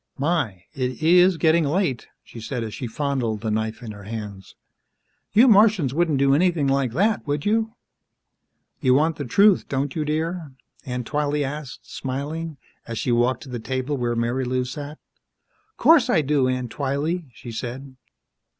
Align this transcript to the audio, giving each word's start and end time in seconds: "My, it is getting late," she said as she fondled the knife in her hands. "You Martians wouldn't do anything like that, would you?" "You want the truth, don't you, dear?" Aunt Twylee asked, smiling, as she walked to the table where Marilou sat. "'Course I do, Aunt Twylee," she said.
"My, 0.17 0.63
it 0.73 1.03
is 1.03 1.37
getting 1.37 1.63
late," 1.63 2.07
she 2.23 2.41
said 2.41 2.63
as 2.63 2.73
she 2.73 2.87
fondled 2.87 3.41
the 3.41 3.51
knife 3.51 3.83
in 3.83 3.91
her 3.91 4.05
hands. 4.05 4.55
"You 5.31 5.47
Martians 5.47 5.93
wouldn't 5.93 6.17
do 6.17 6.33
anything 6.33 6.65
like 6.67 6.93
that, 6.93 7.27
would 7.27 7.45
you?" 7.45 7.75
"You 8.79 8.95
want 8.95 9.17
the 9.17 9.25
truth, 9.25 9.67
don't 9.69 9.95
you, 9.95 10.03
dear?" 10.03 10.53
Aunt 10.87 11.05
Twylee 11.05 11.43
asked, 11.43 11.81
smiling, 11.87 12.57
as 12.87 12.97
she 12.97 13.11
walked 13.11 13.43
to 13.43 13.49
the 13.49 13.59
table 13.59 13.95
where 13.95 14.15
Marilou 14.15 14.65
sat. 14.65 14.97
"'Course 15.77 16.09
I 16.09 16.21
do, 16.21 16.47
Aunt 16.47 16.71
Twylee," 16.71 17.29
she 17.31 17.51
said. 17.51 17.95